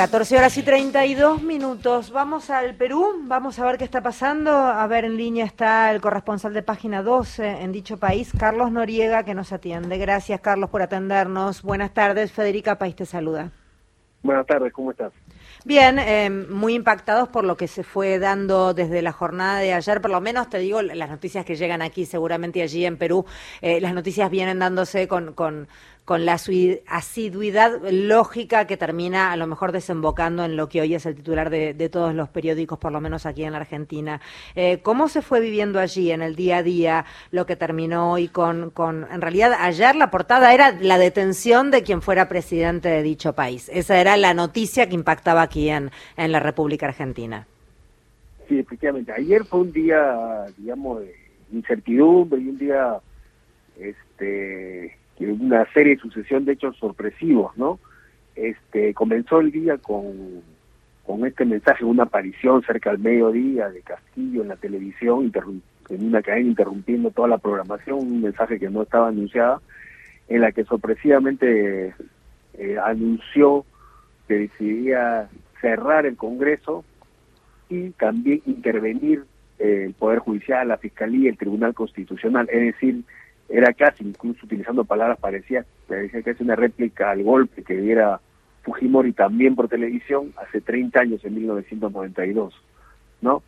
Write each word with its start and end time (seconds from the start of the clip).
14 0.00 0.38
horas 0.38 0.56
y 0.56 0.62
32 0.62 1.42
minutos. 1.42 2.10
Vamos 2.10 2.48
al 2.48 2.74
Perú, 2.74 3.20
vamos 3.24 3.58
a 3.58 3.66
ver 3.66 3.76
qué 3.76 3.84
está 3.84 4.00
pasando. 4.00 4.50
A 4.50 4.86
ver, 4.86 5.04
en 5.04 5.18
línea 5.18 5.44
está 5.44 5.92
el 5.92 6.00
corresponsal 6.00 6.54
de 6.54 6.62
página 6.62 7.02
12 7.02 7.46
en 7.60 7.70
dicho 7.70 7.98
país, 7.98 8.32
Carlos 8.38 8.72
Noriega, 8.72 9.24
que 9.24 9.34
nos 9.34 9.52
atiende. 9.52 9.98
Gracias, 9.98 10.40
Carlos, 10.40 10.70
por 10.70 10.80
atendernos. 10.80 11.60
Buenas 11.60 11.92
tardes. 11.92 12.32
Federica 12.32 12.78
País 12.78 12.96
te 12.96 13.04
saluda. 13.04 13.50
Buenas 14.22 14.46
tardes, 14.46 14.72
¿cómo 14.72 14.90
estás? 14.90 15.12
Bien, 15.64 15.98
eh, 15.98 16.30
muy 16.30 16.74
impactados 16.74 17.28
por 17.28 17.44
lo 17.44 17.56
que 17.56 17.68
se 17.68 17.82
fue 17.82 18.18
dando 18.18 18.72
desde 18.72 19.02
la 19.02 19.12
jornada 19.12 19.58
de 19.58 19.74
ayer, 19.74 20.00
por 20.00 20.10
lo 20.10 20.20
menos 20.20 20.48
te 20.48 20.58
digo, 20.58 20.80
las 20.80 21.10
noticias 21.10 21.44
que 21.44 21.56
llegan 21.56 21.82
aquí, 21.82 22.06
seguramente 22.06 22.62
allí 22.62 22.86
en 22.86 22.96
Perú, 22.96 23.26
eh, 23.60 23.78
las 23.80 23.92
noticias 23.92 24.30
vienen 24.30 24.58
dándose 24.58 25.06
con, 25.06 25.34
con, 25.34 25.68
con 26.10 26.26
la 26.26 26.32
asiduidad 26.32 27.80
lógica 27.88 28.66
que 28.66 28.76
termina 28.76 29.30
a 29.30 29.36
lo 29.36 29.46
mejor 29.46 29.70
desembocando 29.70 30.44
en 30.44 30.56
lo 30.56 30.68
que 30.68 30.80
hoy 30.80 30.96
es 30.96 31.06
el 31.06 31.14
titular 31.14 31.50
de, 31.50 31.88
todos 31.88 32.16
los 32.16 32.28
periódicos, 32.28 32.80
por 32.80 32.90
lo 32.90 33.00
menos 33.00 33.26
aquí 33.26 33.44
en 33.44 33.52
la 33.52 33.58
Argentina. 33.58 34.20
Eh, 34.56 34.80
¿Cómo 34.82 35.06
se 35.06 35.22
fue 35.22 35.38
viviendo 35.38 35.78
allí 35.78 36.10
en 36.10 36.20
el 36.20 36.34
día 36.34 36.56
a 36.56 36.62
día 36.64 37.04
lo 37.30 37.46
que 37.46 37.54
terminó 37.54 38.10
hoy 38.10 38.26
con, 38.26 38.70
con, 38.70 39.06
en 39.08 39.20
realidad 39.20 39.52
ayer 39.60 39.94
la 39.94 40.10
portada 40.10 40.52
era 40.52 40.72
la 40.72 40.98
detención 40.98 41.70
de 41.70 41.84
quien 41.84 42.02
fuera 42.02 42.28
presidente 42.28 42.88
de 42.88 43.04
dicho 43.04 43.36
país? 43.36 43.70
Esa 43.72 44.00
era 44.00 44.16
la 44.16 44.34
noticia 44.34 44.88
que 44.88 44.96
impactaba 44.96 45.42
aquí 45.42 45.68
en, 45.68 45.92
en 46.16 46.32
la 46.32 46.40
República 46.40 46.86
Argentina. 46.86 47.46
Sí, 48.48 48.58
efectivamente. 48.58 49.12
Ayer 49.12 49.44
fue 49.44 49.60
un 49.60 49.70
día, 49.70 50.44
digamos, 50.58 51.02
de 51.02 51.14
incertidumbre 51.52 52.40
y 52.40 52.48
un 52.48 52.58
día 52.58 52.98
este 53.78 54.98
una 55.26 55.66
serie 55.72 55.96
de 55.96 56.00
sucesión 56.00 56.44
de 56.44 56.52
hechos 56.52 56.76
sorpresivos, 56.76 57.56
¿no? 57.56 57.78
Este, 58.34 58.94
comenzó 58.94 59.40
el 59.40 59.50
día 59.50 59.76
con, 59.78 60.42
con 61.04 61.26
este 61.26 61.44
mensaje, 61.44 61.84
una 61.84 62.04
aparición 62.04 62.62
cerca 62.62 62.90
al 62.90 62.98
mediodía 62.98 63.68
de 63.68 63.80
Castillo 63.82 64.42
en 64.42 64.48
la 64.48 64.56
televisión, 64.56 65.32
en 65.88 66.04
una 66.06 66.22
cadena 66.22 66.48
interrumpiendo 66.48 67.10
toda 67.10 67.28
la 67.28 67.38
programación, 67.38 67.98
un 67.98 68.22
mensaje 68.22 68.58
que 68.58 68.70
no 68.70 68.82
estaba 68.82 69.08
anunciada, 69.08 69.60
en 70.28 70.40
la 70.40 70.52
que 70.52 70.64
sorpresivamente 70.64 71.94
eh, 72.54 72.76
anunció 72.82 73.64
que 74.28 74.34
decidía 74.34 75.28
cerrar 75.60 76.06
el 76.06 76.16
Congreso 76.16 76.84
y 77.68 77.90
también 77.90 78.40
intervenir 78.46 79.24
eh, 79.58 79.84
el 79.86 79.94
Poder 79.94 80.20
Judicial, 80.20 80.68
la 80.68 80.78
Fiscalía, 80.78 81.30
el 81.30 81.36
Tribunal 81.36 81.74
Constitucional, 81.74 82.48
es 82.50 82.74
decir, 82.74 83.02
era 83.50 83.72
casi, 83.72 84.04
incluso 84.04 84.46
utilizando 84.46 84.84
palabras 84.84 85.18
parecía, 85.18 85.64
parecía 85.88 86.22
que 86.22 86.30
es 86.30 86.40
una 86.40 86.54
réplica 86.54 87.10
al 87.10 87.24
golpe 87.24 87.62
que 87.64 87.76
diera 87.76 88.20
Fujimori 88.62 89.12
también 89.12 89.56
por 89.56 89.68
televisión 89.68 90.32
hace 90.36 90.60
30 90.60 91.00
años, 91.00 91.24
en 91.24 91.34
1992, 91.34 92.54
¿no? 93.20 93.42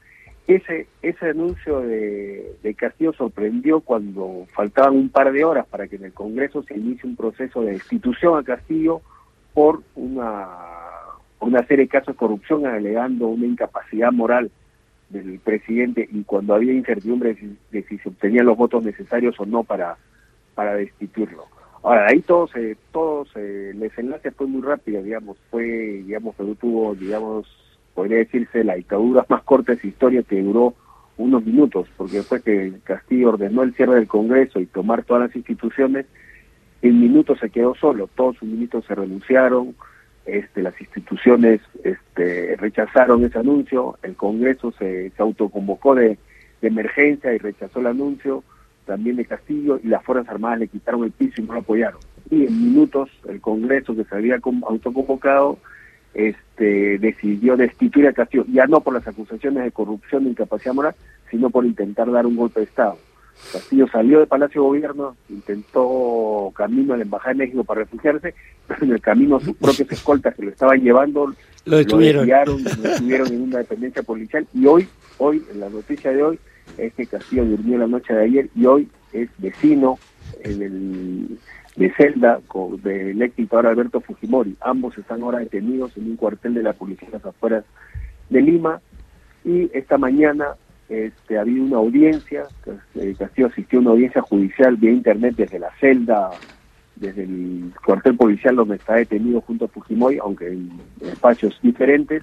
Ese, 0.48 0.88
ese 1.02 1.30
anuncio 1.30 1.80
de, 1.80 2.56
de 2.64 2.74
Castillo 2.74 3.12
sorprendió 3.12 3.80
cuando 3.80 4.48
faltaban 4.52 4.96
un 4.96 5.08
par 5.08 5.30
de 5.32 5.44
horas 5.44 5.66
para 5.66 5.86
que 5.86 5.96
en 5.96 6.04
el 6.04 6.12
Congreso 6.12 6.64
se 6.64 6.74
inicie 6.74 7.08
un 7.08 7.14
proceso 7.14 7.62
de 7.62 7.72
destitución 7.72 8.36
a 8.36 8.42
Castillo 8.42 9.02
por 9.54 9.82
una, 9.94 10.48
una 11.38 11.64
serie 11.66 11.84
de 11.84 11.88
casos 11.88 12.14
de 12.14 12.18
corrupción 12.18 12.66
alegando 12.66 13.28
una 13.28 13.46
incapacidad 13.46 14.10
moral 14.10 14.50
del 15.12 15.38
presidente 15.38 16.08
y 16.10 16.22
cuando 16.24 16.54
había 16.54 16.72
incertidumbre 16.72 17.36
de 17.70 17.82
si, 17.84 17.98
se 17.98 18.08
obtenían 18.08 18.46
los 18.46 18.56
votos 18.56 18.82
necesarios 18.84 19.38
o 19.38 19.46
no 19.46 19.62
para, 19.62 19.96
para 20.54 20.74
destituirlo. 20.74 21.44
Ahora, 21.82 22.06
ahí 22.08 22.20
todos, 22.20 22.54
eh, 22.56 22.76
todos 22.92 23.28
eh, 23.36 23.70
el 23.72 23.80
desenlace 23.80 24.30
fue 24.30 24.46
muy 24.46 24.62
rápido, 24.62 25.02
digamos, 25.02 25.36
fue, 25.50 25.64
digamos, 26.04 26.34
Perú 26.36 26.54
tuvo, 26.54 26.94
digamos, 26.94 27.46
podría 27.94 28.18
decirse, 28.18 28.64
la 28.64 28.76
dictadura 28.76 29.26
más 29.28 29.42
corta 29.42 29.72
de 29.72 29.80
su 29.80 29.88
historia 29.88 30.22
que 30.22 30.42
duró 30.42 30.74
unos 31.18 31.44
minutos, 31.44 31.88
porque 31.96 32.18
después 32.18 32.42
que 32.42 32.72
Castillo 32.84 33.30
ordenó 33.30 33.62
el 33.62 33.74
cierre 33.74 33.96
del 33.96 34.08
Congreso 34.08 34.60
y 34.60 34.66
tomar 34.66 35.04
todas 35.04 35.28
las 35.28 35.36
instituciones, 35.36 36.06
en 36.80 37.00
minutos 37.00 37.38
se 37.38 37.50
quedó 37.50 37.74
solo, 37.74 38.08
todos 38.14 38.36
sus 38.36 38.48
ministros 38.48 38.84
se 38.86 38.94
renunciaron, 38.94 39.74
este, 40.26 40.62
las 40.62 40.78
instituciones 40.80 41.60
este, 41.84 42.56
rechazaron 42.56 43.24
ese 43.24 43.38
anuncio, 43.38 43.98
el 44.02 44.14
Congreso 44.14 44.72
se, 44.72 45.10
se 45.10 45.22
autoconvocó 45.22 45.94
de, 45.94 46.18
emergencia 46.62 47.34
y 47.34 47.38
rechazó 47.38 47.80
el 47.80 47.88
anuncio, 47.88 48.44
también 48.86 49.16
de 49.16 49.24
Castillo, 49.24 49.80
y 49.82 49.88
las 49.88 50.04
Fuerzas 50.04 50.28
Armadas 50.28 50.60
le 50.60 50.68
quitaron 50.68 51.02
el 51.02 51.10
piso 51.10 51.40
y 51.40 51.44
no 51.44 51.54
lo 51.54 51.58
apoyaron. 51.58 51.98
Y 52.30 52.46
en 52.46 52.72
minutos 52.72 53.10
el 53.28 53.40
Congreso 53.40 53.96
que 53.96 54.04
se 54.04 54.14
había 54.14 54.36
autoconvocado 54.36 55.58
este, 56.14 56.98
decidió 56.98 57.56
destituir 57.56 58.06
a 58.06 58.12
Castillo, 58.12 58.44
ya 58.48 58.66
no 58.66 58.80
por 58.80 58.94
las 58.94 59.08
acusaciones 59.08 59.64
de 59.64 59.72
corrupción 59.72 60.26
e 60.26 60.30
incapacidad 60.30 60.74
moral, 60.74 60.94
sino 61.30 61.50
por 61.50 61.64
intentar 61.64 62.10
dar 62.12 62.26
un 62.26 62.36
golpe 62.36 62.60
de 62.60 62.66
Estado. 62.66 62.96
Castillo 63.52 63.86
salió 63.88 64.18
del 64.18 64.28
Palacio 64.28 64.62
de 64.62 64.68
Gobierno, 64.68 65.16
intentó 65.28 66.52
camino 66.54 66.94
a 66.94 66.96
la 66.96 67.02
Embajada 67.02 67.32
de 67.32 67.38
México 67.38 67.64
para 67.64 67.80
refugiarse, 67.80 68.34
pero 68.66 68.84
en 68.84 68.92
el 68.92 69.00
camino 69.00 69.40
sus 69.40 69.56
propios 69.56 69.90
escoltas 69.90 70.34
que 70.34 70.42
lo 70.42 70.50
estaban 70.50 70.80
llevando 70.80 71.32
lo 71.64 71.76
detuvieron. 71.76 72.26
Lo, 72.26 72.56
detuvieron 72.56 73.28
en 73.28 73.42
una 73.42 73.58
dependencia 73.58 74.02
policial 74.02 74.46
y 74.52 74.66
hoy, 74.66 74.88
hoy, 75.18 75.42
en 75.52 75.60
la 75.60 75.68
noticia 75.68 76.10
de 76.10 76.22
hoy, 76.22 76.38
es 76.78 76.92
que 76.94 77.06
Castillo 77.06 77.44
durmió 77.44 77.78
la 77.78 77.86
noche 77.86 78.12
de 78.14 78.24
ayer 78.24 78.48
y 78.54 78.66
hoy 78.66 78.88
es 79.12 79.28
vecino 79.38 79.98
en 80.42 80.62
el, 80.62 81.38
de 81.76 81.92
celda 81.94 82.40
del 82.82 83.22
ex 83.22 83.36
dictador 83.36 83.66
Alberto 83.66 84.00
Fujimori. 84.00 84.56
Ambos 84.60 84.96
están 84.98 85.22
ahora 85.22 85.38
detenidos 85.38 85.96
en 85.96 86.10
un 86.10 86.16
cuartel 86.16 86.54
de 86.54 86.62
la 86.62 86.72
policía 86.72 87.08
a 87.08 87.12
las 87.12 87.26
afueras 87.26 87.64
de 88.28 88.40
Lima 88.40 88.80
y 89.44 89.70
esta 89.76 89.98
mañana 89.98 90.56
este, 90.92 91.38
ha 91.38 91.40
habido 91.40 91.64
una 91.64 91.78
audiencia, 91.78 92.44
eh, 92.94 93.14
Castillo 93.18 93.46
asistió 93.46 93.78
a 93.78 93.82
una 93.82 93.90
audiencia 93.92 94.20
judicial 94.20 94.76
vía 94.76 94.90
internet 94.90 95.34
desde 95.36 95.58
la 95.58 95.70
celda, 95.80 96.30
desde 96.96 97.24
el 97.24 97.72
cuartel 97.84 98.14
policial 98.14 98.56
donde 98.56 98.76
está 98.76 98.96
detenido 98.96 99.40
junto 99.40 99.64
a 99.64 99.68
Fujimori, 99.68 100.18
aunque 100.18 100.48
en 100.48 100.70
espacios 101.00 101.58
diferentes, 101.62 102.22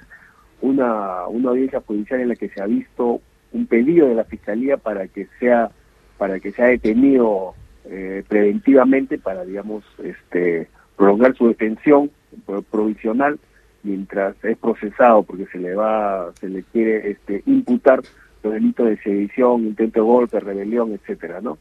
una, 0.62 1.28
una 1.28 1.50
audiencia 1.50 1.82
judicial 1.82 2.22
en 2.22 2.30
la 2.30 2.36
que 2.36 2.50
se 2.50 2.62
ha 2.62 2.68
visto 2.68 3.22
un 3.52 3.66
pedido 3.66 4.08
de 4.08 4.16
la 4.16 4.24
fiscalía 4.24 4.78
para 4.78 5.08
que 5.08 5.28
sea 5.40 5.72
para 6.20 6.40
que 6.40 6.52
sea 6.52 6.68
detenido 6.68 7.56
eh, 7.86 8.24
preventivamente 8.28 9.18
para 9.18 9.46
digamos 9.46 9.84
este 10.04 10.68
prolongar 10.96 11.36
su 11.36 11.48
detención 11.48 12.12
provisional 12.70 13.40
mientras 13.82 14.36
es 14.44 14.58
procesado 14.58 15.24
porque 15.24 15.48
se 15.48 15.58
le 15.58 15.74
va 15.74 16.32
se 16.40 16.50
le 16.50 16.62
quiere 16.64 17.12
este 17.12 17.42
imputar 17.48 18.02
los 18.44 18.54
delitos 18.54 18.88
de 18.88 18.98
sedición, 18.98 19.66
intento 19.66 20.00
de 20.00 20.06
golpe, 20.06 20.40
rebelión, 20.40 20.94
etcétera, 20.94 21.42
¿no? 21.42 21.58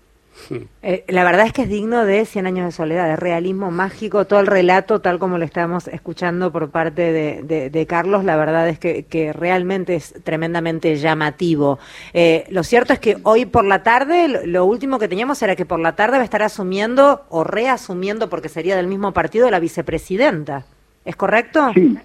Eh, 0.82 1.04
la 1.08 1.24
verdad 1.24 1.46
es 1.46 1.52
que 1.52 1.62
es 1.62 1.68
digno 1.68 2.04
de 2.04 2.24
Cien 2.24 2.46
años 2.46 2.66
de 2.66 2.72
soledad, 2.72 3.06
de 3.08 3.16
realismo 3.16 3.70
mágico, 3.70 4.26
todo 4.26 4.40
el 4.40 4.46
relato 4.46 5.00
tal 5.00 5.18
como 5.18 5.36
lo 5.36 5.44
estamos 5.44 5.88
escuchando 5.88 6.52
por 6.52 6.70
parte 6.70 7.12
de, 7.42 7.86
Carlos, 7.86 8.24
la 8.24 8.36
verdad 8.36 8.68
es 8.68 8.78
que, 8.78 9.32
realmente 9.32 9.94
es 9.94 10.14
tremendamente 10.24 10.96
llamativo. 10.96 11.78
Eh, 12.12 12.44
lo 12.50 12.62
cierto 12.62 12.92
es 12.92 12.98
que 12.98 13.18
hoy 13.24 13.46
por 13.46 13.64
la 13.64 13.82
tarde, 13.82 14.46
lo, 14.46 14.64
último 14.64 14.98
que 14.98 15.08
teníamos 15.08 15.42
era 15.42 15.56
que 15.56 15.66
por 15.66 15.80
la 15.80 15.96
tarde 15.96 16.16
va 16.16 16.22
a 16.22 16.24
estar 16.24 16.42
asumiendo 16.42 17.24
o 17.28 17.44
reasumiendo, 17.44 18.28
porque 18.28 18.48
sería 18.48 18.76
del 18.76 18.86
mismo 18.86 19.12
partido, 19.12 19.50
la 19.50 19.60
vicepresidenta. 19.60 20.66
¿Es 21.04 21.16
correcto? 21.16 21.72
Sí, 21.74 21.98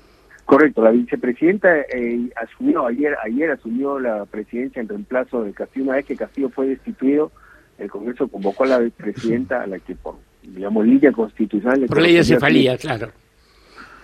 Correcto, 0.53 0.83
la 0.83 0.91
vicepresidenta 0.91 1.79
eh, 1.81 2.29
asumió 2.35 2.85
ayer, 2.85 3.15
ayer 3.23 3.49
asumió 3.49 3.99
la 3.99 4.23
presidencia 4.25 4.81
en 4.81 4.87
reemplazo 4.87 5.43
de 5.43 5.51
Castillo. 5.51 5.85
Una 5.85 5.95
vez 5.95 6.05
que 6.05 6.15
Castillo 6.15 6.49
fue 6.49 6.67
destituido, 6.67 7.31
el 7.79 7.89
Congreso 7.89 8.27
convocó 8.27 8.63
a 8.63 8.67
la 8.67 8.77
vicepresidenta 8.77 9.63
a 9.63 9.67
la 9.67 9.79
que 9.79 9.95
por, 9.95 10.17
digamos, 10.43 10.85
línea 10.85 11.11
constitucional... 11.11 11.87
Por 11.87 11.99
ley 11.99 12.13
de 12.13 12.23
cefalía, 12.23 12.77
claro. 12.77 13.09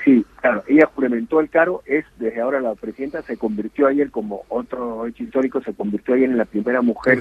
Sí, 0.03 0.25
claro, 0.41 0.63
ella 0.67 0.89
juramentó 0.95 1.39
el 1.39 1.49
cargo, 1.51 1.83
es 1.85 2.03
desde 2.17 2.41
ahora 2.41 2.59
la 2.59 2.73
presidenta, 2.73 3.21
se 3.21 3.37
convirtió 3.37 3.85
ayer 3.85 4.09
como 4.09 4.41
otro 4.49 5.05
hecho 5.05 5.23
histórico, 5.23 5.61
se 5.61 5.73
convirtió 5.75 6.15
ayer 6.15 6.31
en 6.31 6.37
la 6.37 6.45
primera 6.45 6.81
mujer, 6.81 7.19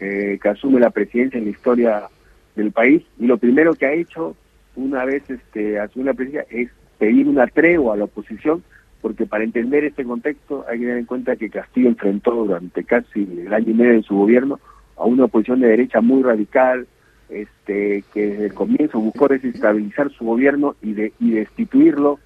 eh, 0.00 0.40
que 0.42 0.48
asume 0.48 0.80
la 0.80 0.90
presidencia 0.90 1.38
en 1.38 1.44
la 1.44 1.50
historia 1.50 2.08
del 2.56 2.72
país, 2.72 3.04
y 3.16 3.26
lo 3.26 3.38
primero 3.38 3.74
que 3.74 3.86
ha 3.86 3.92
hecho 3.92 4.34
una 4.74 5.04
vez 5.04 5.22
este 5.30 5.78
asume 5.78 6.06
la 6.06 6.14
presidencia 6.14 6.46
es 6.50 6.70
pedir 6.98 7.28
una 7.28 7.46
tregua 7.46 7.94
a 7.94 7.96
la 7.96 8.04
oposición, 8.04 8.62
porque 9.00 9.26
para 9.26 9.44
entender 9.44 9.84
este 9.84 10.04
contexto 10.04 10.64
hay 10.68 10.78
que 10.78 10.84
tener 10.84 10.98
en 10.98 11.04
cuenta 11.04 11.36
que 11.36 11.50
Castillo 11.50 11.88
enfrentó 11.88 12.32
durante 12.32 12.84
casi 12.84 13.22
el 13.22 13.52
año 13.52 13.70
y 13.70 13.74
medio 13.74 13.92
de 13.92 14.02
su 14.02 14.16
gobierno 14.16 14.58
a 14.96 15.04
una 15.04 15.24
oposición 15.24 15.60
de 15.60 15.68
derecha 15.68 16.00
muy 16.00 16.22
radical, 16.22 16.86
este, 17.28 18.04
que 18.12 18.26
desde 18.26 18.46
el 18.46 18.54
comienzo 18.54 18.98
buscó 18.98 19.28
desestabilizar 19.28 20.10
su 20.10 20.24
gobierno 20.24 20.76
y, 20.82 20.92
de, 20.94 21.12
y 21.20 21.32
destituirlo, 21.32 22.18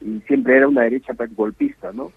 y 0.00 0.20
siempre 0.26 0.56
era 0.56 0.68
una 0.68 0.82
derecha 0.82 1.14
golpista, 1.34 1.92
¿no? 1.92 2.12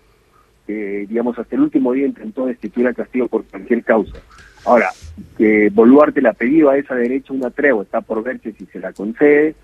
Que, 0.68 1.06
digamos, 1.08 1.38
hasta 1.38 1.56
el 1.56 1.62
último 1.62 1.92
día 1.94 2.06
intentó 2.06 2.46
destituir 2.46 2.88
a 2.88 2.94
Castillo 2.94 3.28
por 3.28 3.44
cualquier 3.46 3.84
causa. 3.84 4.18
Ahora, 4.66 4.90
que 5.38 5.70
Boluarte 5.74 6.22
le 6.22 6.30
ha 6.30 6.34
pedido 6.34 6.70
a 6.70 6.78
esa 6.78 6.96
derecha 6.96 7.34
una 7.34 7.50
tregua, 7.50 7.84
está 7.84 8.02
por 8.02 8.24
verse 8.24 8.54
si 8.54 8.66
se 8.68 8.80
la 8.80 8.94
concede, 8.94 9.56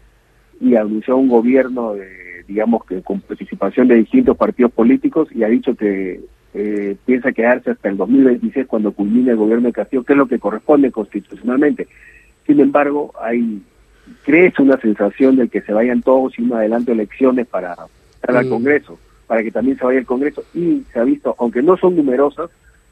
y 0.59 0.75
anunció 0.75 1.15
un 1.17 1.29
gobierno 1.29 1.93
de 1.93 2.28
digamos 2.49 2.83
que 2.83 3.03
con 3.03 3.21
participación 3.21 3.87
de 3.87 3.95
distintos 3.95 4.35
partidos 4.35 4.71
políticos 4.71 5.29
y 5.31 5.43
ha 5.43 5.47
dicho 5.47 5.75
que 5.75 6.19
eh, 6.55 6.95
piensa 7.05 7.31
quedarse 7.31 7.69
hasta 7.69 7.89
el 7.89 7.97
2026 7.97 8.65
cuando 8.65 8.91
culmine 8.91 9.31
el 9.31 9.37
gobierno 9.37 9.67
de 9.67 9.73
Castillo, 9.73 10.03
que 10.03 10.13
es 10.13 10.17
lo 10.17 10.27
que 10.27 10.39
corresponde 10.39 10.91
constitucionalmente. 10.91 11.87
Sin 12.47 12.59
embargo, 12.59 13.13
hay 13.21 13.61
crece 14.25 14.63
una 14.63 14.77
sensación 14.77 15.35
de 15.35 15.47
que 15.47 15.61
se 15.61 15.73
vayan 15.73 16.01
todos 16.01 16.39
y 16.39 16.41
un 16.41 16.53
adelanto 16.53 16.91
elecciones 16.91 17.45
para 17.45 17.75
estar 18.15 18.35
al 18.35 18.49
Congreso, 18.49 18.97
para 19.27 19.43
que 19.43 19.51
también 19.51 19.77
se 19.77 19.85
vaya 19.85 19.99
el 19.99 20.07
Congreso 20.07 20.43
y 20.55 20.83
se 20.91 20.99
ha 20.99 21.03
visto, 21.03 21.35
aunque 21.37 21.61
no 21.61 21.77
son 21.77 21.95
numerosas, 21.95 22.49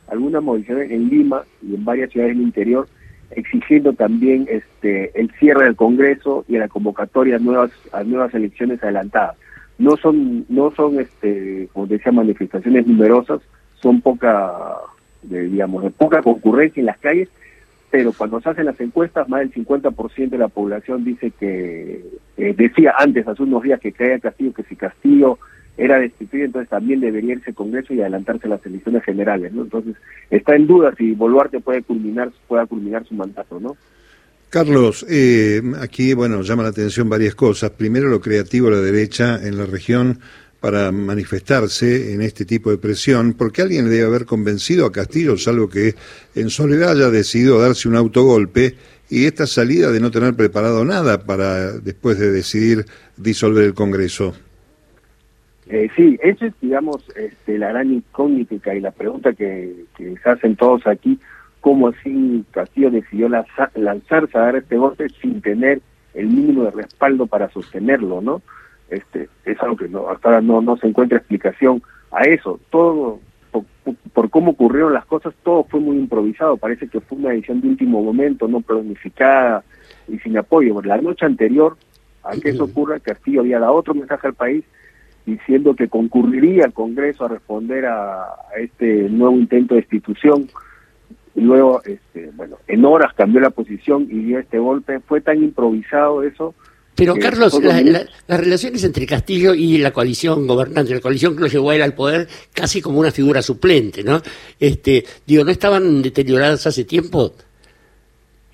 algunas 0.07 0.43
movilizaciones 0.43 0.91
en 0.91 1.09
Lima 1.09 1.41
y 1.67 1.73
en 1.73 1.83
varias 1.83 2.11
ciudades 2.11 2.35
del 2.35 2.45
interior 2.45 2.87
exigiendo 3.31 3.93
también 3.93 4.47
este 4.49 5.19
el 5.19 5.31
cierre 5.39 5.65
del 5.65 5.75
Congreso 5.75 6.45
y 6.47 6.57
la 6.57 6.67
convocatoria 6.67 7.35
a 7.35 7.39
nuevas 7.39 7.71
a 7.91 8.03
nuevas 8.03 8.33
elecciones 8.35 8.81
adelantadas. 8.83 9.35
No 9.77 9.97
son 9.97 10.45
no 10.49 10.71
son 10.75 10.99
este 10.99 11.69
como 11.73 11.87
decía 11.87 12.11
manifestaciones 12.11 12.87
numerosas, 12.87 13.41
son 13.81 14.01
poca 14.01 14.53
de, 15.23 15.43
digamos 15.43 15.83
de 15.83 15.91
poca 15.91 16.21
concurrencia 16.21 16.79
en 16.79 16.87
las 16.87 16.97
calles, 16.97 17.29
pero 17.89 18.11
cuando 18.13 18.41
se 18.41 18.49
hacen 18.49 18.65
las 18.65 18.79
encuestas 18.79 19.29
más 19.29 19.41
del 19.41 19.53
50% 19.53 20.29
de 20.29 20.37
la 20.37 20.47
población 20.47 21.03
dice 21.03 21.31
que 21.31 22.03
eh, 22.37 22.53
decía 22.57 22.93
antes 22.97 23.27
hace 23.27 23.43
unos 23.43 23.63
días 23.63 23.79
que 23.79 23.93
creía 23.93 24.19
Castillo 24.19 24.53
que 24.53 24.63
si 24.63 24.75
Castillo 24.75 25.37
era 25.77 25.99
destituido, 25.99 26.45
entonces 26.45 26.69
también 26.69 26.99
debería 26.99 27.33
irse 27.33 27.53
Congreso 27.53 27.93
y 27.93 28.01
adelantarse 28.01 28.47
las 28.47 28.65
elecciones 28.65 29.03
generales, 29.03 29.53
¿no? 29.53 29.61
Entonces 29.61 29.95
está 30.31 30.55
en 30.55 30.65
duda 30.65 30.93
si 30.97 31.11
Boluarte 31.11 31.59
puede 31.59 31.83
culminar, 31.83 32.31
pueda 32.47 32.65
culminar 32.65 33.05
su 33.05 33.13
mandato, 33.13 33.59
¿no? 33.59 33.77
Carlos, 34.49 35.05
eh, 35.09 35.61
aquí, 35.81 36.13
bueno, 36.13 36.41
llama 36.41 36.63
la 36.63 36.69
atención 36.69 37.09
varias 37.09 37.35
cosas. 37.35 37.71
Primero, 37.71 38.07
lo 38.07 38.21
creativo 38.21 38.69
de 38.69 38.75
la 38.77 38.81
derecha 38.81 39.39
en 39.45 39.57
la 39.57 39.65
región 39.65 40.19
para 40.59 40.91
manifestarse 40.91 42.13
en 42.13 42.21
este 42.21 42.45
tipo 42.45 42.71
de 42.71 42.77
presión, 42.77 43.33
porque 43.33 43.61
alguien 43.61 43.85
le 43.85 43.91
debe 43.91 44.07
haber 44.07 44.25
convencido 44.25 44.85
a 44.85 44.91
Castillo, 44.91 45.37
salvo 45.37 45.69
que 45.69 45.95
en 46.35 46.49
soledad 46.49 46.91
haya 46.91 47.09
decidido 47.09 47.59
darse 47.59 47.87
un 47.87 47.95
autogolpe 47.95 48.75
y 49.09 49.25
esta 49.25 49.47
salida 49.47 49.91
de 49.91 49.99
no 49.99 50.11
tener 50.11 50.33
preparado 50.33 50.83
nada 50.83 51.23
para 51.23 51.73
después 51.73 52.19
de 52.19 52.31
decidir 52.31 52.85
disolver 53.17 53.65
el 53.65 53.73
Congreso. 53.73 54.33
Eh, 55.69 55.89
sí, 55.95 56.17
esa 56.23 56.45
es, 56.45 56.53
digamos, 56.61 57.03
este, 57.15 57.57
la 57.57 57.69
gran 57.69 57.91
incógnita 57.91 58.73
y 58.73 58.79
la 58.79 58.91
pregunta 58.91 59.33
que, 59.33 59.73
se 59.97 60.29
hacen 60.29 60.55
todos 60.55 60.87
aquí, 60.87 61.19
cómo 61.67 61.89
así 61.89 62.45
Castillo 62.51 62.89
decidió 62.89 63.27
lanzarse 63.27 64.37
a 64.37 64.41
dar 64.41 64.55
este 64.55 64.77
golpe 64.77 65.09
sin 65.21 65.41
tener 65.41 65.81
el 66.13 66.27
mínimo 66.27 66.63
de 66.63 66.71
respaldo 66.71 67.27
para 67.27 67.49
sostenerlo, 67.49 68.21
¿no? 68.21 68.41
Este, 68.89 69.27
es 69.43 69.61
algo 69.61 69.75
que 69.75 69.89
no, 69.89 70.07
hasta 70.07 70.29
ahora 70.29 70.39
no, 70.39 70.61
no 70.61 70.77
se 70.77 70.87
encuentra 70.87 71.17
explicación 71.17 71.83
a 72.09 72.21
eso. 72.21 72.57
Todo, 72.69 73.19
por, 73.51 73.65
por, 74.13 74.29
cómo 74.29 74.51
ocurrieron 74.51 74.93
las 74.93 75.05
cosas, 75.07 75.33
todo 75.43 75.65
fue 75.65 75.81
muy 75.81 75.97
improvisado. 75.97 76.55
Parece 76.55 76.87
que 76.87 77.01
fue 77.01 77.17
una 77.17 77.31
decisión 77.31 77.59
de 77.59 77.67
último 77.67 78.01
momento, 78.01 78.47
no 78.47 78.61
planificada 78.61 79.65
y 80.07 80.19
sin 80.19 80.37
apoyo. 80.37 80.81
La 80.83 80.95
noche 81.01 81.25
anterior 81.25 81.75
a 82.23 82.31
que 82.37 82.51
eso 82.51 82.63
ocurra, 82.63 83.01
Castillo 83.01 83.41
había 83.41 83.59
dado 83.59 83.73
otro 83.73 83.93
mensaje 83.93 84.25
al 84.25 84.35
país 84.35 84.63
diciendo 85.25 85.75
que 85.75 85.89
concurriría 85.89 86.63
al 86.63 86.73
Congreso 86.73 87.25
a 87.25 87.27
responder 87.27 87.87
a, 87.87 88.25
este 88.57 89.09
nuevo 89.09 89.35
intento 89.35 89.75
de 89.75 89.81
destitución. 89.81 90.47
Luego, 91.39 91.81
este, 91.85 92.31
bueno, 92.35 92.57
en 92.67 92.83
horas 92.83 93.13
cambió 93.15 93.39
la 93.39 93.51
posición 93.51 94.07
y 94.09 94.23
dio 94.23 94.39
este 94.39 94.57
golpe. 94.57 94.99
Fue 95.01 95.21
tan 95.21 95.37
improvisado 95.43 96.23
eso. 96.23 96.55
Pero 96.95 97.13
Carlos, 97.15 97.61
las 97.61 98.39
relaciones 98.39 98.83
entre 98.83 99.05
Castillo 99.05 99.53
y 99.53 99.77
la 99.77 99.91
coalición 99.91 100.47
gobernante, 100.47 100.95
la 100.95 100.99
coalición 100.99 101.35
que 101.35 101.41
lo 101.41 101.47
llevó 101.47 101.69
a 101.69 101.75
él 101.75 101.83
al 101.83 101.93
poder 101.93 102.27
casi 102.51 102.81
como 102.81 102.99
una 102.99 103.11
figura 103.11 103.43
suplente, 103.43 104.03
¿no? 104.03 104.19
Este, 104.59 105.05
digo, 105.27 105.43
¿no 105.43 105.51
estaban 105.51 106.01
deterioradas 106.01 106.65
hace 106.65 106.85
tiempo? 106.85 107.33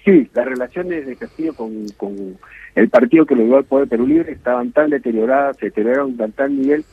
Sí, 0.04 0.30
las 0.34 0.46
relaciones 0.46 1.06
de 1.08 1.16
Castillo 1.16 1.54
con, 1.54 1.88
con 1.96 2.38
el 2.76 2.90
partido 2.90 3.26
que 3.26 3.36
lo 3.36 3.46
dio 3.46 3.56
al 3.56 3.64
poder 3.64 3.88
Perú 3.88 4.06
Libre 4.06 4.34
estaban 4.34 4.74
tan 4.74 4.90
deterioradas, 4.90 5.56
se 5.56 5.68
deterioraron 5.68 6.22
a 6.22 6.28
tal 6.28 6.54
nivel 6.54 6.84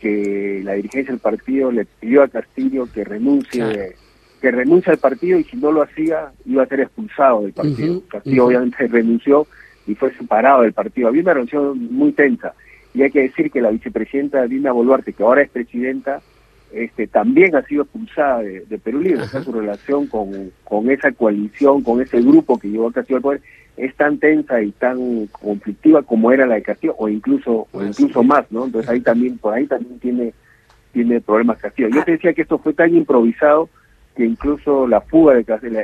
que 0.00 0.62
la 0.64 0.72
dirigencia 0.72 1.12
del 1.12 1.20
partido 1.20 1.70
le 1.70 1.84
pidió 1.84 2.24
a 2.24 2.28
Castillo 2.28 2.88
que 2.92 3.04
renuncie 3.04 3.94
que 4.40 4.50
renuncie 4.50 4.92
al 4.92 4.98
partido 4.98 5.38
y 5.38 5.44
si 5.44 5.56
no 5.56 5.72
lo 5.72 5.82
hacía 5.82 6.32
iba 6.44 6.62
a 6.62 6.66
ser 6.66 6.80
expulsado 6.80 7.42
del 7.42 7.52
partido. 7.52 8.02
Castillo 8.08 8.46
obviamente 8.46 8.86
renunció 8.88 9.46
y 9.86 9.94
fue 9.94 10.12
separado 10.14 10.62
del 10.62 10.72
partido. 10.72 11.08
Había 11.08 11.22
una 11.22 11.34
relación 11.34 11.92
muy 11.92 12.12
tensa 12.12 12.54
y 12.94 13.02
hay 13.02 13.10
que 13.10 13.22
decir 13.22 13.50
que 13.50 13.60
la 13.60 13.70
vicepresidenta 13.70 14.46
Dina 14.46 14.72
Boluarte, 14.72 15.12
que 15.12 15.22
ahora 15.22 15.42
es 15.42 15.50
presidenta, 15.50 16.20
este, 16.72 17.06
también 17.06 17.56
ha 17.56 17.62
sido 17.62 17.82
expulsada 17.82 18.40
de, 18.40 18.78
Perú 18.78 19.00
Libre. 19.00 19.26
su 19.26 19.52
relación 19.52 20.06
con, 20.06 20.52
con 20.64 20.90
esa 20.90 21.12
coalición, 21.12 21.82
con 21.82 22.00
ese 22.02 22.20
grupo 22.20 22.58
que 22.58 22.68
llevó 22.68 22.88
a 22.88 22.92
Castillo 22.92 23.16
al 23.16 23.22
poder, 23.22 23.40
es 23.76 23.94
tan 23.94 24.18
tensa 24.18 24.60
y 24.60 24.72
tan 24.72 25.26
conflictiva 25.28 26.02
como 26.02 26.32
era 26.32 26.46
la 26.46 26.56
de 26.56 26.62
Castillo, 26.62 26.94
o 26.98 27.08
incluso, 27.08 27.68
o 27.72 27.82
incluso 27.82 28.22
más, 28.22 28.50
¿no? 28.50 28.66
Entonces 28.66 28.90
ahí 28.90 29.00
también, 29.00 29.38
por 29.38 29.54
ahí 29.54 29.66
también 29.66 29.98
tiene, 30.00 30.34
tiene 30.92 31.20
problemas 31.20 31.58
Castillo. 31.58 31.88
Yo 31.88 32.04
te 32.04 32.12
decía 32.12 32.34
que 32.34 32.42
esto 32.42 32.58
fue 32.58 32.74
tan 32.74 32.94
improvisado 32.94 33.70
que 34.18 34.24
incluso 34.24 34.88
la 34.88 35.00
fuga 35.00 35.34
de 35.34 35.44
Castillo, 35.44 35.78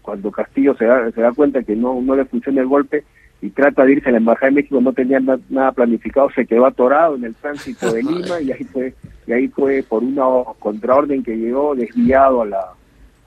cuando 0.00 0.30
Castillo 0.30 0.76
se 0.76 0.84
da, 0.84 1.10
se 1.10 1.20
da 1.20 1.32
cuenta 1.32 1.64
que 1.64 1.74
no, 1.74 2.00
no 2.00 2.14
le 2.14 2.24
funciona 2.24 2.60
el 2.60 2.68
golpe, 2.68 3.02
y 3.42 3.50
trata 3.50 3.84
de 3.84 3.92
irse 3.92 4.08
a 4.08 4.12
la 4.12 4.18
Embajada 4.18 4.50
de 4.50 4.54
México, 4.54 4.80
no 4.80 4.92
tenía 4.92 5.18
nada 5.20 5.72
planificado, 5.72 6.30
se 6.30 6.46
quedó 6.46 6.64
atorado 6.64 7.16
en 7.16 7.24
el 7.24 7.34
tránsito 7.34 7.92
de 7.92 8.02
Lima 8.02 8.40
y 8.40 8.52
ahí 8.52 8.64
fue 8.64 8.94
y 9.26 9.32
ahí 9.32 9.48
fue 9.48 9.84
por 9.86 10.04
una 10.04 10.24
contraorden 10.60 11.24
que 11.24 11.36
llegó 11.36 11.74
desviado 11.74 12.42
a 12.42 12.46
la 12.46 12.66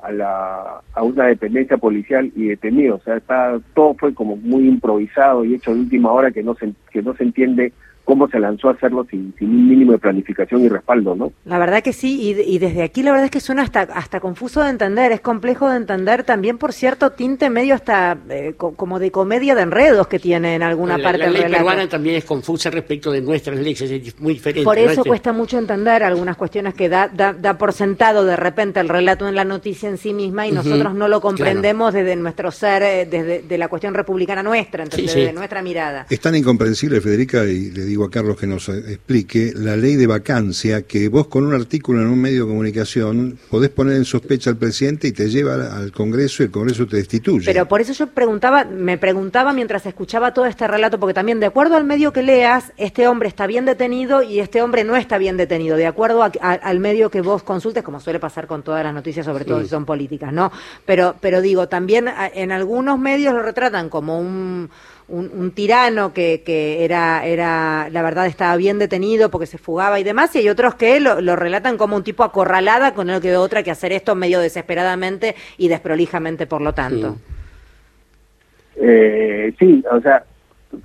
a 0.01 0.11
la 0.11 0.81
a 0.93 1.03
una 1.03 1.25
dependencia 1.25 1.77
policial 1.77 2.31
y 2.33 2.45
detenido, 2.45 2.95
o 2.95 3.01
sea, 3.01 3.17
está 3.17 3.59
todo 3.75 3.93
fue 3.95 4.13
como 4.13 4.37
muy 4.37 4.67
improvisado 4.67 5.43
y 5.43 5.55
hecho 5.55 5.73
de 5.73 5.81
última 5.81 6.11
hora 6.11 6.31
que 6.31 6.43
no 6.43 6.55
se 6.55 6.73
que 6.91 7.01
no 7.01 7.13
se 7.15 7.25
entiende 7.25 7.73
cómo 8.09 8.27
se 8.27 8.39
lanzó 8.39 8.69
a 8.69 8.71
hacerlo 8.71 9.05
sin, 9.07 9.35
sin, 9.37 9.51
un 9.51 9.69
mínimo 9.69 9.91
de 9.91 9.99
planificación 9.99 10.63
y 10.63 10.67
respaldo, 10.67 11.15
¿no? 11.15 11.31
La 11.45 11.59
verdad 11.59 11.83
que 11.83 11.93
sí, 11.93 12.33
y, 12.43 12.57
desde 12.57 12.81
aquí 12.81 13.03
la 13.03 13.11
verdad 13.11 13.25
es 13.25 13.31
que 13.31 13.39
suena 13.39 13.61
hasta, 13.61 13.81
hasta 13.81 14.19
confuso 14.19 14.63
de 14.63 14.71
entender, 14.71 15.11
es 15.11 15.21
complejo 15.21 15.69
de 15.69 15.77
entender 15.77 16.23
también 16.23 16.57
por 16.57 16.73
cierto 16.73 17.11
tinte 17.11 17.51
medio 17.51 17.75
hasta 17.75 18.17
eh, 18.31 18.55
como 18.57 18.97
de 18.97 19.11
comedia 19.11 19.53
de 19.53 19.61
enredos 19.61 20.07
que 20.07 20.17
tiene 20.17 20.55
en 20.55 20.63
alguna 20.63 20.97
parte 20.97 21.19
la 21.19 21.29
ley 21.29 21.43
peruana 21.51 21.87
también 21.87 22.15
es 22.15 22.25
confusa 22.25 22.71
respecto 22.71 23.11
de 23.11 23.21
nuestras 23.21 23.59
leyes, 23.59 23.79
es 23.91 24.19
muy 24.19 24.33
diferente. 24.33 24.63
Por 24.63 24.79
eso 24.79 25.03
cuesta 25.05 25.31
mucho 25.31 25.59
entender 25.59 26.01
algunas 26.01 26.35
cuestiones 26.35 26.73
que 26.73 26.89
da, 26.89 27.09
da, 27.09 27.57
por 27.59 27.73
sentado 27.73 28.25
de 28.25 28.37
repente 28.37 28.79
el 28.79 28.89
relato 28.89 29.27
en 29.27 29.35
la 29.35 29.43
noticia 29.43 29.87
en 29.87 29.99
sí 29.99 30.15
misma 30.15 30.47
y 30.47 30.51
nosotros 30.51 30.95
no 30.95 31.07
lo 31.07 31.21
comprendemos 31.21 31.93
desde 31.93 32.15
nuestro 32.15 32.49
ser, 32.49 32.81
eh, 32.81 33.05
desde 33.05 33.43
de 33.43 33.57
la 33.59 33.67
cuestión 33.67 33.93
republicana 33.93 34.41
nuestra, 34.41 34.85
desde 34.85 35.31
nuestra 35.31 35.61
mirada. 35.61 36.07
Es 36.09 36.19
tan 36.19 36.33
incomprensible, 36.33 37.01
Federica, 37.01 37.45
y 37.45 37.69
le 37.69 37.85
digo 37.85 37.98
a 38.05 38.11
Carlos 38.11 38.37
que 38.37 38.47
nos 38.47 38.69
explique 38.69 39.51
la 39.55 39.75
ley 39.75 39.95
de 39.95 40.07
vacancia, 40.07 40.83
que 40.83 41.09
vos 41.09 41.27
con 41.27 41.45
un 41.45 41.53
artículo 41.53 42.01
en 42.01 42.07
un 42.07 42.19
medio 42.19 42.43
de 42.43 42.49
comunicación 42.49 43.37
podés 43.49 43.69
poner 43.69 43.95
en 43.95 44.05
sospecha 44.05 44.49
al 44.49 44.57
presidente 44.57 45.07
y 45.07 45.11
te 45.11 45.29
lleva 45.29 45.75
al 45.75 45.91
Congreso 45.91 46.43
y 46.43 46.47
el 46.47 46.51
Congreso 46.51 46.87
te 46.87 46.97
destituye. 46.97 47.45
Pero 47.45 47.67
por 47.67 47.81
eso 47.81 47.93
yo 47.93 48.07
preguntaba, 48.07 48.65
me 48.65 48.97
preguntaba 48.97 49.53
mientras 49.53 49.85
escuchaba 49.85 50.33
todo 50.33 50.45
este 50.45 50.67
relato, 50.67 50.99
porque 50.99 51.13
también 51.13 51.39
de 51.39 51.45
acuerdo 51.45 51.75
al 51.75 51.83
medio 51.83 52.13
que 52.13 52.23
leas, 52.23 52.71
este 52.77 53.07
hombre 53.07 53.27
está 53.27 53.47
bien 53.47 53.65
detenido 53.65 54.23
y 54.23 54.39
este 54.39 54.61
hombre 54.61 54.83
no 54.83 54.95
está 54.95 55.17
bien 55.17 55.37
detenido, 55.37 55.77
de 55.77 55.87
acuerdo 55.87 56.23
al 56.23 56.79
medio 56.79 57.09
que 57.09 57.21
vos 57.21 57.43
consultes, 57.43 57.83
como 57.83 57.99
suele 57.99 58.19
pasar 58.19 58.47
con 58.47 58.63
todas 58.63 58.83
las 58.83 58.93
noticias, 58.93 59.25
sobre 59.25 59.45
todo 59.45 59.61
si 59.61 59.67
son 59.67 59.85
políticas, 59.85 60.33
¿no? 60.33 60.51
Pero, 60.85 61.15
pero 61.19 61.41
digo, 61.41 61.67
también 61.67 62.09
en 62.33 62.51
algunos 62.51 62.99
medios 62.99 63.33
lo 63.33 63.41
retratan 63.41 63.89
como 63.89 64.19
un 64.19 64.69
un, 65.09 65.51
tirano 65.51 66.13
que, 66.13 66.43
que, 66.45 66.83
era, 66.85 67.25
era, 67.25 67.89
la 67.89 68.01
verdad, 68.01 68.27
estaba 68.27 68.55
bien 68.55 68.79
detenido 68.79 69.29
porque 69.29 69.47
se 69.47 69.57
fugaba 69.57 69.99
y 69.99 70.03
demás, 70.03 70.35
y 70.35 70.39
hay 70.39 70.49
otros 70.49 70.75
que 70.75 70.99
lo, 70.99 71.21
lo 71.21 71.35
relatan 71.35 71.77
como 71.77 71.95
un 71.95 72.03
tipo 72.03 72.23
acorralada 72.23 72.93
con 72.93 73.09
el 73.09 73.21
que 73.21 73.35
otra 73.35 73.63
que 73.63 73.71
hacer 73.71 73.91
esto 73.91 74.15
medio 74.15 74.39
desesperadamente 74.39 75.35
y 75.57 75.67
desprolijamente, 75.67 76.47
por 76.47 76.61
lo 76.61 76.73
tanto. 76.73 77.15
Sí, 77.15 78.81
eh, 78.81 79.53
sí 79.59 79.83
o 79.91 79.99
sea, 80.01 80.23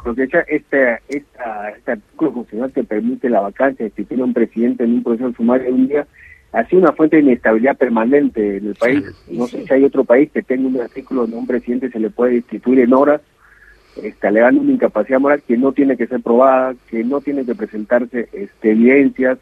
creo 0.02 0.14
que 0.14 0.24
esta, 0.24 0.98
esta, 1.08 1.68
este 1.70 1.92
artículo 1.92 2.32
constitucional 2.32 2.72
que 2.72 2.84
permite 2.84 3.28
la 3.28 3.40
vacancia 3.40 3.88
si 3.94 4.04
tiene 4.04 4.24
un 4.24 4.32
presidente 4.32 4.84
en 4.84 4.94
un 4.94 5.02
proceso 5.02 5.32
sumario 5.32 5.66
de 5.66 5.72
un 5.72 5.88
día 5.88 6.06
ha 6.52 6.64
sido 6.66 6.82
una 6.82 6.92
fuente 6.92 7.16
de 7.16 7.22
inestabilidad 7.22 7.76
permanente 7.76 8.58
en 8.58 8.68
el 8.68 8.74
país. 8.76 9.04
no 9.28 9.46
sé 9.48 9.64
si 9.66 9.74
hay 9.74 9.84
otro 9.84 10.04
país 10.04 10.30
que 10.30 10.42
tenga 10.42 10.68
un 10.68 10.80
artículo 10.80 11.22
donde 11.22 11.36
un 11.36 11.46
presidente 11.46 11.90
se 11.90 11.98
le 11.98 12.10
puede 12.10 12.34
destituir 12.34 12.80
en 12.80 12.94
horas 12.94 13.20
este, 14.02 14.26
alegando 14.26 14.60
una 14.60 14.72
incapacidad 14.72 15.20
moral 15.20 15.42
que 15.46 15.56
no 15.56 15.72
tiene 15.72 15.96
que 15.96 16.06
ser 16.06 16.20
probada, 16.20 16.74
que 16.90 17.04
no 17.04 17.20
tiene 17.20 17.44
que 17.44 17.54
presentarse 17.54 18.28
este, 18.32 18.72
evidencias 18.72 19.38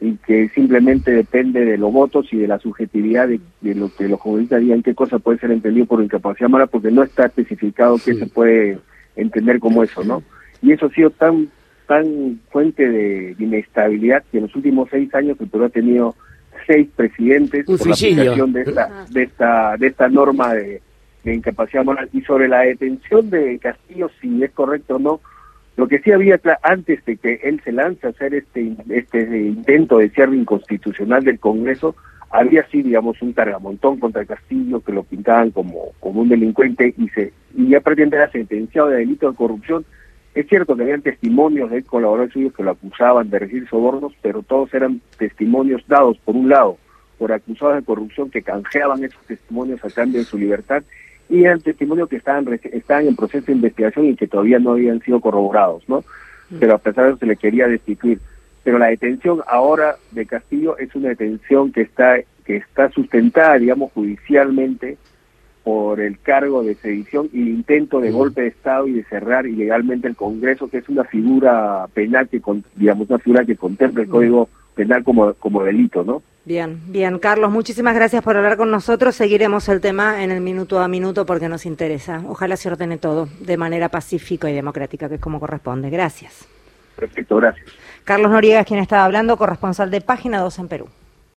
y 0.00 0.16
que 0.16 0.48
simplemente 0.50 1.10
depende 1.10 1.64
de 1.64 1.78
los 1.78 1.92
votos 1.92 2.26
y 2.32 2.36
de 2.36 2.48
la 2.48 2.58
subjetividad 2.58 3.28
de, 3.28 3.74
lo 3.74 3.90
que 3.94 4.08
los 4.08 4.20
comunistas 4.20 4.60
digan 4.60 4.82
qué 4.82 4.94
cosa 4.94 5.18
puede 5.18 5.38
ser 5.38 5.50
entendido 5.50 5.86
por 5.86 6.02
incapacidad 6.02 6.50
moral 6.50 6.68
porque 6.68 6.90
no 6.90 7.02
está 7.02 7.26
especificado 7.26 7.96
qué 8.04 8.14
se 8.14 8.26
puede 8.26 8.78
entender 9.14 9.58
como 9.58 9.82
eso, 9.82 10.04
¿no? 10.04 10.22
Y 10.60 10.72
eso 10.72 10.86
ha 10.86 10.90
sido 10.90 11.10
tan 11.10 11.48
tan 11.86 12.40
fuente 12.50 12.88
de, 12.88 13.36
inestabilidad 13.38 14.24
que 14.30 14.38
en 14.38 14.44
los 14.44 14.56
últimos 14.56 14.88
seis 14.90 15.14
años 15.14 15.36
el 15.40 15.48
Perú 15.48 15.64
ha 15.64 15.68
tenido 15.68 16.14
seis 16.66 16.88
presidentes 16.96 17.64
por 17.64 17.86
la 17.86 17.94
aplicación 17.94 18.52
de 18.52 18.62
esta, 18.62 19.06
de 19.08 19.22
esta, 19.22 19.76
de 19.76 19.86
esta 19.86 20.08
norma 20.08 20.52
de, 20.52 20.82
de 21.30 21.36
incapacidad 21.36 21.84
moral. 21.84 22.08
Y 22.12 22.22
sobre 22.22 22.48
la 22.48 22.60
detención 22.60 23.28
de 23.30 23.58
Castillo, 23.58 24.10
si 24.20 24.42
es 24.42 24.50
correcto 24.52 24.96
o 24.96 24.98
no, 24.98 25.20
lo 25.76 25.88
que 25.88 25.98
sí 25.98 26.10
había 26.10 26.40
antes 26.62 27.04
de 27.04 27.16
que 27.16 27.40
él 27.42 27.60
se 27.64 27.72
lance 27.72 28.06
a 28.06 28.10
hacer 28.10 28.34
este, 28.34 28.74
este 28.88 29.20
intento 29.20 29.98
de 29.98 30.08
cierre 30.10 30.36
inconstitucional 30.36 31.22
del 31.24 31.38
Congreso, 31.38 31.94
había 32.30 32.66
sí, 32.70 32.82
digamos, 32.82 33.20
un 33.22 33.32
cargamontón 33.32 33.98
contra 33.98 34.24
Castillo 34.24 34.80
que 34.80 34.92
lo 34.92 35.02
pintaban 35.02 35.50
como, 35.50 35.92
como 36.00 36.22
un 36.22 36.28
delincuente 36.28 36.94
y 36.96 37.08
se 37.10 37.32
y 37.54 37.68
ya 37.68 37.80
prácticamente 37.80 38.16
era 38.16 38.30
sentenciado 38.30 38.88
de 38.88 38.98
delito 38.98 39.30
de 39.30 39.36
corrupción. 39.36 39.84
Es 40.34 40.46
cierto 40.48 40.76
que 40.76 40.82
habían 40.82 41.02
testimonios 41.02 41.70
de 41.70 41.82
colaboradores 41.82 42.32
suyos 42.34 42.52
que 42.52 42.62
lo 42.62 42.72
acusaban 42.72 43.30
de 43.30 43.38
recibir 43.38 43.68
sobornos, 43.68 44.12
pero 44.20 44.42
todos 44.42 44.72
eran 44.74 45.00
testimonios 45.18 45.82
dados, 45.88 46.18
por 46.18 46.36
un 46.36 46.50
lado, 46.50 46.76
por 47.18 47.32
acusados 47.32 47.76
de 47.76 47.82
corrupción 47.82 48.30
que 48.30 48.42
canjeaban 48.42 49.02
esos 49.04 49.24
testimonios 49.24 49.82
a 49.84 49.90
cambio 49.90 50.20
de 50.20 50.26
su 50.26 50.36
libertad 50.36 50.82
y 51.28 51.44
eran 51.44 51.60
testimonios 51.60 52.08
que 52.08 52.16
estaban, 52.16 52.46
estaban 52.62 53.06
en 53.06 53.16
proceso 53.16 53.46
de 53.46 53.52
investigación 53.52 54.06
y 54.06 54.16
que 54.16 54.26
todavía 54.26 54.58
no 54.58 54.72
habían 54.72 55.00
sido 55.00 55.20
corroborados, 55.20 55.82
¿no? 55.88 56.04
Mm. 56.50 56.56
Pero 56.60 56.74
a 56.74 56.78
pesar 56.78 57.04
de 57.04 57.10
eso 57.10 57.18
se 57.18 57.26
le 57.26 57.36
quería 57.36 57.66
destituir. 57.66 58.20
Pero 58.62 58.78
la 58.78 58.86
detención 58.86 59.42
ahora 59.46 59.96
de 60.10 60.26
Castillo 60.26 60.76
es 60.78 60.94
una 60.94 61.10
detención 61.10 61.72
que 61.72 61.82
está, 61.82 62.16
que 62.44 62.56
está 62.56 62.90
sustentada, 62.90 63.58
digamos, 63.58 63.92
judicialmente 63.92 64.98
por 65.62 66.00
el 66.00 66.20
cargo 66.20 66.62
de 66.62 66.76
sedición 66.76 67.28
y 67.32 67.42
el 67.42 67.48
intento 67.48 68.00
de 68.00 68.10
mm. 68.10 68.14
golpe 68.14 68.42
de 68.42 68.48
Estado 68.48 68.86
y 68.86 68.92
de 68.92 69.04
cerrar 69.04 69.46
ilegalmente 69.46 70.06
el 70.06 70.16
Congreso, 70.16 70.68
que 70.68 70.78
es 70.78 70.88
una 70.88 71.04
figura 71.04 71.86
penal 71.92 72.28
que, 72.28 72.40
digamos, 72.76 73.10
una 73.10 73.18
figura 73.18 73.44
que 73.44 73.56
contempla 73.56 74.02
el 74.02 74.08
mm. 74.08 74.12
Código 74.12 74.48
Penal 74.76 75.02
como, 75.02 75.32
como 75.34 75.64
delito, 75.64 76.04
¿no? 76.04 76.22
Bien, 76.46 76.80
bien. 76.86 77.18
Carlos, 77.18 77.50
muchísimas 77.50 77.96
gracias 77.96 78.22
por 78.22 78.36
hablar 78.36 78.56
con 78.56 78.70
nosotros. 78.70 79.16
Seguiremos 79.16 79.68
el 79.68 79.80
tema 79.80 80.22
en 80.22 80.30
el 80.30 80.40
minuto 80.40 80.78
a 80.78 80.86
minuto 80.86 81.26
porque 81.26 81.48
nos 81.48 81.66
interesa. 81.66 82.22
Ojalá 82.28 82.56
se 82.56 82.68
ordene 82.68 82.98
todo 82.98 83.28
de 83.40 83.56
manera 83.56 83.88
pacífica 83.88 84.48
y 84.48 84.54
democrática, 84.54 85.08
que 85.08 85.16
es 85.16 85.20
como 85.20 85.40
corresponde. 85.40 85.90
Gracias. 85.90 86.46
Perfecto, 86.94 87.34
gracias. 87.34 87.66
Carlos 88.04 88.30
Noriega 88.30 88.60
es 88.60 88.66
quien 88.66 88.78
estaba 88.78 89.04
hablando, 89.04 89.36
corresponsal 89.36 89.90
de 89.90 90.00
Página 90.00 90.38
2 90.40 90.60
en 90.60 90.68
Perú. 90.68 90.88